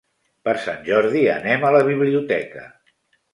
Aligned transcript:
Per 0.47 0.53
Sant 0.61 0.79
Jordi 0.87 1.21
anem 1.33 1.67
a 1.67 1.71
la 1.77 1.83
biblioteca. 1.91 2.65